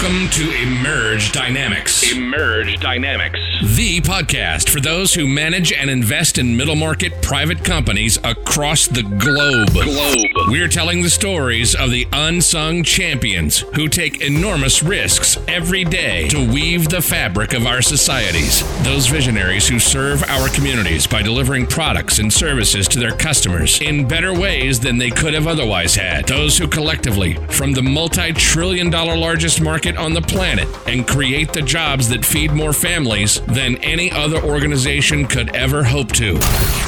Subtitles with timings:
[0.00, 2.10] Welcome to Emerge Dynamics.
[2.10, 3.38] Emerge Dynamics.
[3.76, 9.02] The podcast for those who manage and invest in middle market private companies across the
[9.02, 9.68] globe.
[9.68, 10.48] Globe.
[10.48, 16.50] We're telling the stories of the unsung champions who take enormous risks every day to
[16.50, 18.62] weave the fabric of our societies.
[18.82, 24.08] Those visionaries who serve our communities by delivering products and services to their customers in
[24.08, 26.26] better ways than they could have otherwise had.
[26.26, 31.52] Those who collectively, from the multi trillion dollar largest market on the planet, and create
[31.52, 36.38] the jobs that feed more families than any other organization could ever hope to.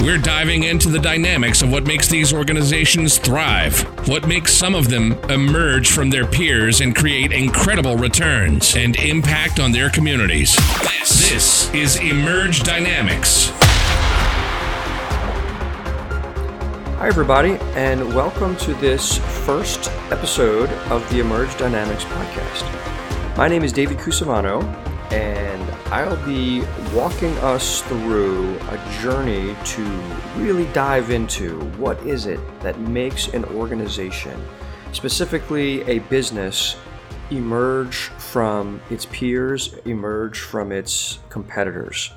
[0.00, 4.88] We're diving into the dynamics of what makes these organizations thrive, what makes some of
[4.88, 10.56] them emerge from their peers and create incredible returns and impact on their communities.
[10.80, 13.71] This is Emerge Dynamics.
[17.02, 23.36] Hi, everybody, and welcome to this first episode of the Emerge Dynamics podcast.
[23.36, 24.62] My name is David Cusimano,
[25.10, 26.60] and I'll be
[26.94, 29.84] walking us through a journey to
[30.36, 34.40] really dive into what is it that makes an organization,
[34.92, 36.76] specifically a business,
[37.32, 42.12] emerge from its peers, emerge from its competitors.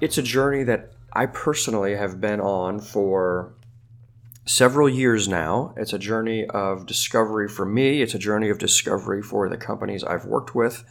[0.00, 3.52] It's a journey that I personally have been on for
[4.44, 5.74] several years now.
[5.76, 8.02] It's a journey of discovery for me.
[8.02, 10.84] It's a journey of discovery for the companies I've worked with.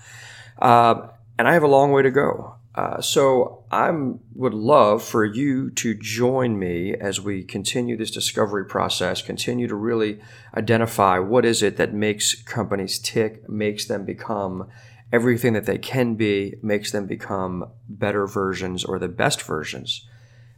[0.60, 2.56] Uh, and I have a long way to go.
[2.76, 3.92] Uh, so I
[4.34, 9.76] would love for you to join me as we continue this discovery process, continue to
[9.76, 10.20] really
[10.58, 14.70] identify what is it that makes companies tick, makes them become
[15.12, 20.08] everything that they can be, makes them become better versions or the best versions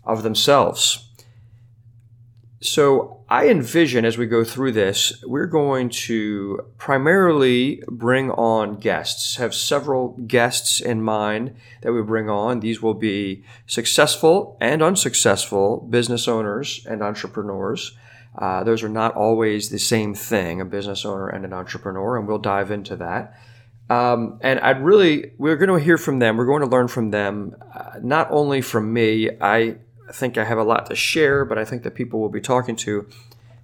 [0.05, 1.09] of themselves.
[2.65, 9.35] So I envision as we go through this, we're going to primarily bring on guests,
[9.35, 12.61] have several guests in mind that we bring on.
[12.61, 17.95] These will be successful and unsuccessful business owners and entrepreneurs.
[18.35, 22.27] Uh, those are not always the same thing, a business owner and an entrepreneur, and
[22.27, 23.39] we'll dive into that.
[23.91, 26.35] Um, and I'd really, we're going to hear from them.
[26.35, 29.29] We're going to learn from them, uh, not only from me.
[29.39, 29.77] I I
[30.11, 32.75] think I have a lot to share, but I think that people we'll be talking
[32.77, 33.07] to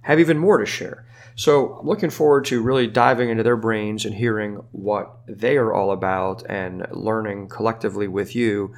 [0.02, 1.06] have even more to share.
[1.34, 5.72] So I'm looking forward to really diving into their brains and hearing what they are
[5.72, 8.74] all about and learning collectively with you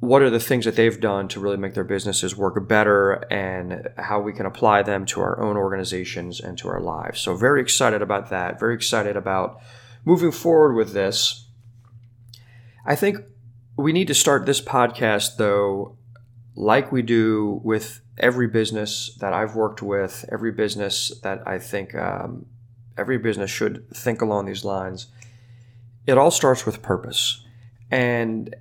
[0.00, 3.88] what are the things that they've done to really make their businesses work better and
[3.96, 7.20] how we can apply them to our own organizations and to our lives.
[7.20, 8.60] So very excited about that.
[8.60, 9.60] Very excited about
[10.04, 11.48] moving forward with this.
[12.84, 13.18] I think
[13.76, 15.96] we need to start this podcast though
[16.56, 21.94] like we do with every business that I've worked with, every business that I think
[21.94, 22.46] um,
[22.96, 25.06] every business should think along these lines,
[26.06, 27.44] it all starts with purpose.
[27.90, 28.56] And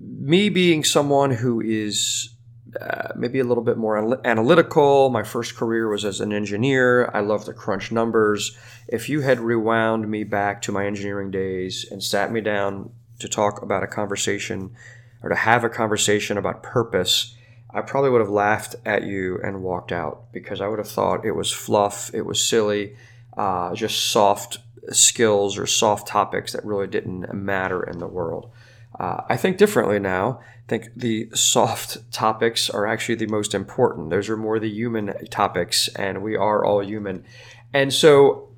[0.00, 2.32] me being someone who is
[2.80, 5.10] uh, maybe a little bit more analytical.
[5.10, 7.10] My first career was as an engineer.
[7.12, 8.56] I love to crunch numbers.
[8.88, 13.28] If you had rewound me back to my engineering days and sat me down to
[13.28, 14.74] talk about a conversation
[15.22, 17.34] or to have a conversation about purpose,
[17.70, 21.24] I probably would have laughed at you and walked out because I would have thought
[21.24, 22.96] it was fluff, it was silly,
[23.36, 24.58] uh, just soft
[24.90, 28.50] skills or soft topics that really didn't matter in the world.
[28.98, 30.40] Uh, I think differently now.
[30.42, 34.10] I think the soft topics are actually the most important.
[34.10, 37.24] Those are more the human topics, and we are all human.
[37.72, 38.50] And so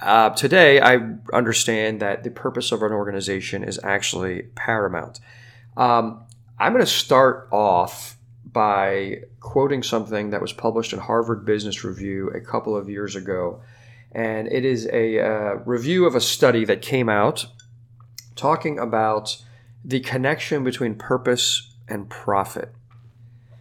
[0.00, 0.98] uh, today, I
[1.32, 5.20] understand that the purpose of an organization is actually paramount.
[5.76, 6.24] Um,
[6.58, 12.28] I'm going to start off by quoting something that was published in Harvard Business Review
[12.30, 13.62] a couple of years ago.
[14.12, 17.46] And it is a uh, review of a study that came out
[18.36, 19.42] talking about
[19.84, 22.72] the connection between purpose and profit.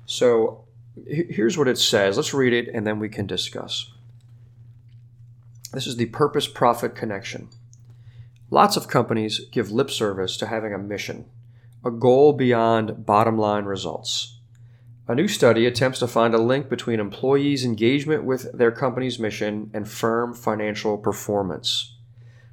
[0.05, 0.65] So
[1.07, 2.17] here's what it says.
[2.17, 3.91] Let's read it and then we can discuss.
[5.71, 7.47] This is the purpose profit connection.
[8.49, 11.25] Lots of companies give lip service to having a mission
[11.83, 14.39] a goal beyond bottom line results.
[15.07, 19.71] A new study attempts to find a link between employees' engagement with their company's mission
[19.73, 21.97] and firm financial performance.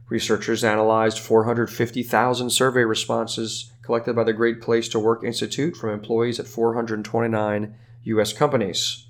[0.08, 6.40] Researchers analyzed 450,000 survey responses collected by the Great Place to Work Institute from employees
[6.40, 8.32] at 429 U.S.
[8.32, 9.06] companies,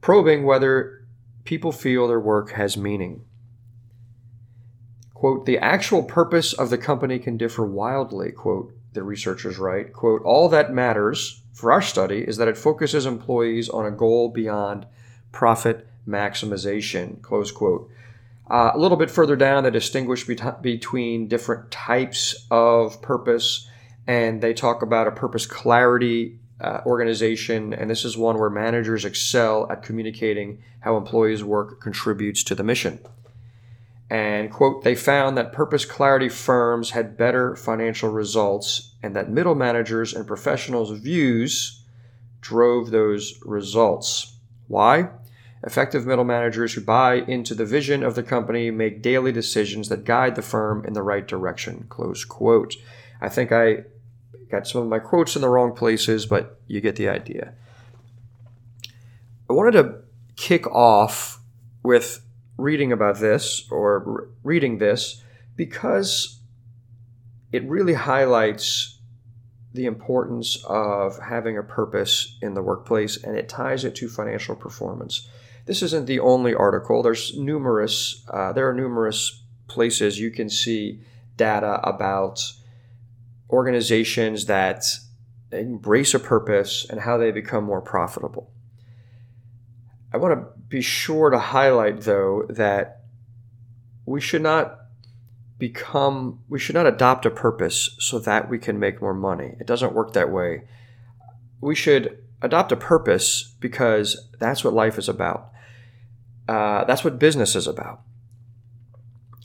[0.00, 1.06] probing whether
[1.44, 3.24] people feel their work has meaning.
[5.12, 10.22] Quote, the actual purpose of the company can differ wildly, quote, the researchers write, quote,
[10.22, 14.86] all that matters for our study is that it focuses employees on a goal beyond
[15.32, 17.90] profit maximization, close quote.
[18.50, 23.68] Uh, a little bit further down, they distinguish bet- between different types of purpose,
[24.06, 27.72] and they talk about a purpose clarity uh, organization.
[27.72, 32.62] And this is one where managers excel at communicating how employees' work contributes to the
[32.62, 33.00] mission.
[34.14, 39.56] And, quote, they found that purpose clarity firms had better financial results and that middle
[39.56, 41.82] managers and professionals' views
[42.40, 44.36] drove those results.
[44.68, 45.08] Why?
[45.64, 50.04] Effective middle managers who buy into the vision of the company make daily decisions that
[50.04, 51.86] guide the firm in the right direction.
[51.88, 52.76] Close quote.
[53.20, 53.78] I think I
[54.48, 57.54] got some of my quotes in the wrong places, but you get the idea.
[59.50, 59.96] I wanted to
[60.36, 61.40] kick off
[61.82, 62.23] with
[62.56, 65.22] reading about this or reading this
[65.56, 66.40] because
[67.52, 68.98] it really highlights
[69.72, 74.54] the importance of having a purpose in the workplace and it ties it to financial
[74.54, 75.28] performance.
[75.66, 77.02] This isn't the only article.
[77.02, 78.24] There's numerous.
[78.28, 81.00] Uh, there are numerous places you can see
[81.36, 82.40] data about
[83.50, 84.84] organizations that
[85.50, 88.53] embrace a purpose and how they become more profitable.
[90.14, 93.00] I want to be sure to highlight, though, that
[94.06, 94.78] we should not
[95.58, 99.56] become, we should not adopt a purpose so that we can make more money.
[99.58, 100.68] It doesn't work that way.
[101.60, 105.50] We should adopt a purpose because that's what life is about.
[106.48, 108.02] Uh, that's what business is about.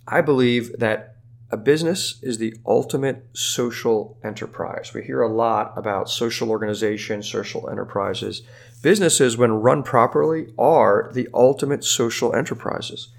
[0.08, 1.16] I believe that
[1.52, 4.94] a business is the ultimate social enterprise.
[4.94, 8.44] We hear a lot about social organizations, social enterprises.
[8.84, 13.10] Businesses, when run properly, are the ultimate social enterprises.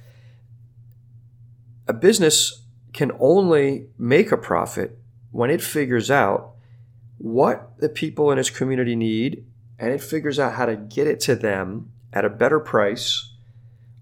[1.89, 2.63] A business
[2.93, 4.97] can only make a profit
[5.33, 6.53] when it figures out
[7.19, 9.45] what the people in its community need
[9.79, 13.33] and it figures out how to get it to them at a better price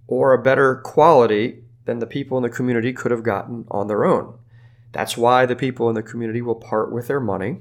[0.07, 4.05] or a better quality than the people in the community could have gotten on their
[4.05, 4.39] own.
[4.93, 7.61] That's why the people in the community will part with their money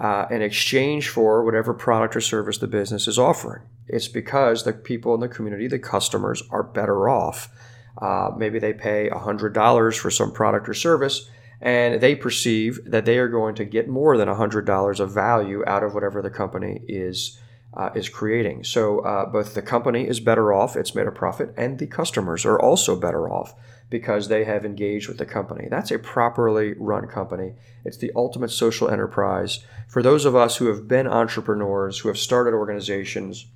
[0.00, 3.62] uh, in exchange for whatever product or service the business is offering.
[3.86, 7.48] It's because the people in the community, the customers, are better off.
[7.96, 11.30] Uh, maybe they pay $100 for some product or service,
[11.60, 15.84] and they perceive that they are going to get more than $100 of value out
[15.84, 17.38] of whatever the company is
[17.74, 18.64] uh, is creating.
[18.64, 22.44] So uh, both the company is better off, it's made a profit, and the customers
[22.44, 23.54] are also better off
[23.88, 25.68] because they have engaged with the company.
[25.70, 27.54] That's a properly run company.
[27.84, 29.64] It's the ultimate social enterprise.
[29.88, 33.46] For those of us who have been entrepreneurs, who have started organizations,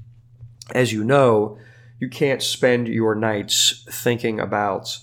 [0.74, 1.58] as you know,
[1.98, 4.98] you can't spend your nights thinking about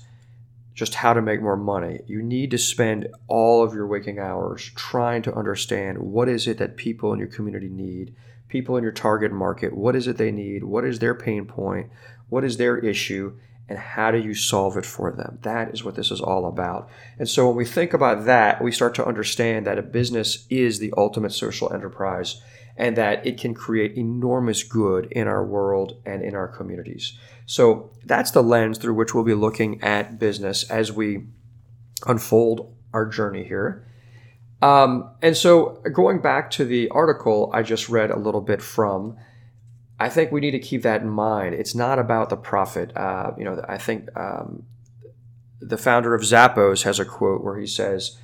[0.75, 1.99] just how to make more money.
[2.07, 6.57] You need to spend all of your waking hours trying to understand what is it
[6.57, 8.15] that people in your community need
[8.53, 9.75] people in your target market.
[9.75, 10.63] What is it they need?
[10.63, 11.89] What is their pain point?
[12.29, 13.39] What is their issue?
[13.67, 15.39] And how do you solve it for them?
[15.41, 16.87] That is what this is all about.
[17.17, 20.77] And so when we think about that, we start to understand that a business is
[20.77, 22.43] the ultimate social enterprise
[22.77, 27.17] and that it can create enormous good in our world and in our communities.
[27.47, 31.25] So that's the lens through which we'll be looking at business as we
[32.05, 33.87] unfold our journey here.
[34.63, 39.17] Um, and so, going back to the article I just read a little bit from,
[39.99, 41.53] I think we need to keep that in mind.
[41.53, 42.95] It's not about the profit.
[42.95, 44.63] Uh, you know, I think um,
[45.59, 48.17] the founder of Zappos has a quote where he says,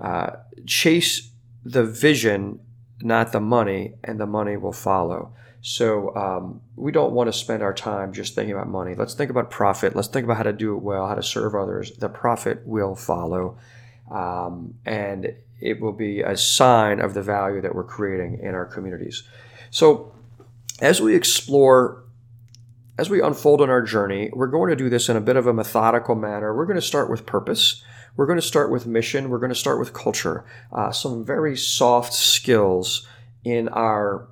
[0.00, 0.36] uh,
[0.66, 1.30] "Chase
[1.62, 2.60] the vision,
[3.02, 7.62] not the money, and the money will follow." So um, we don't want to spend
[7.62, 8.94] our time just thinking about money.
[8.94, 9.94] Let's think about profit.
[9.94, 11.92] Let's think about how to do it well, how to serve others.
[11.98, 13.58] The profit will follow,
[14.12, 18.66] um, and it will be a sign of the value that we're creating in our
[18.66, 19.22] communities.
[19.70, 20.12] So,
[20.80, 22.04] as we explore,
[22.98, 25.46] as we unfold on our journey, we're going to do this in a bit of
[25.46, 26.54] a methodical manner.
[26.54, 27.82] We're going to start with purpose.
[28.16, 29.30] We're going to start with mission.
[29.30, 30.44] We're going to start with culture.
[30.70, 33.06] Uh, some very soft skills
[33.44, 34.28] in our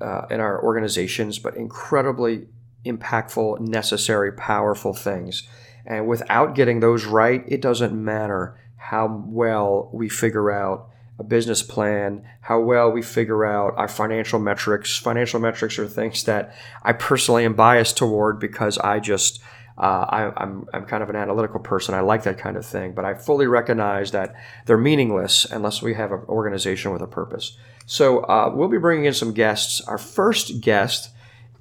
[0.00, 2.46] uh, in our organizations, but incredibly
[2.84, 5.46] impactful, necessary, powerful things.
[5.84, 8.58] And without getting those right, it doesn't matter
[8.92, 14.38] how well we figure out a business plan, how well we figure out our financial
[14.38, 14.98] metrics.
[14.98, 19.40] Financial metrics are things that I personally am biased toward because I just
[19.78, 21.94] uh, I, am I'm, I'm kind of an analytical person.
[21.94, 24.34] I like that kind of thing, but I fully recognize that
[24.66, 27.56] they're meaningless unless we have an organization with a purpose.
[27.86, 29.80] So uh, we'll be bringing in some guests.
[29.80, 31.08] Our first guest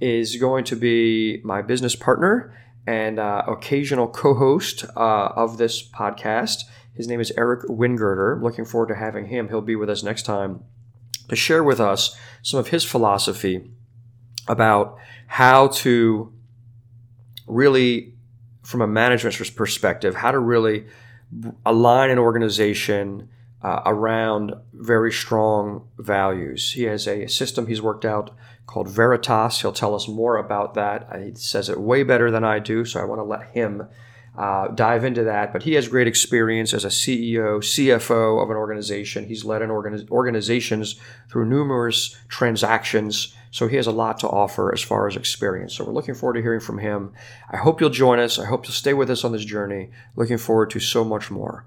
[0.01, 2.53] is going to be my business partner
[2.87, 6.63] and uh, occasional co-host uh, of this podcast.
[6.93, 8.41] His name is Eric Wingirder.
[8.41, 9.47] Looking forward to having him.
[9.49, 10.63] He'll be with us next time
[11.29, 13.71] to share with us some of his philosophy
[14.47, 14.97] about
[15.27, 16.33] how to
[17.47, 18.13] really
[18.63, 20.85] from a management perspective, how to really
[21.65, 23.29] align an organization
[23.63, 26.73] uh, around very strong values.
[26.73, 28.31] He has a system he's worked out
[28.71, 29.59] called Veritas.
[29.59, 31.09] He'll tell us more about that.
[31.21, 33.89] He says it way better than I do, so I want to let him
[34.37, 35.51] uh, dive into that.
[35.51, 39.27] But he has great experience as a CEO, CFO of an organization.
[39.27, 40.95] He's led an organi- organizations
[41.29, 43.35] through numerous transactions.
[43.51, 45.73] So he has a lot to offer as far as experience.
[45.75, 47.11] So we're looking forward to hearing from him.
[47.49, 48.39] I hope you'll join us.
[48.39, 49.89] I hope you'll stay with us on this journey.
[50.15, 51.65] Looking forward to so much more.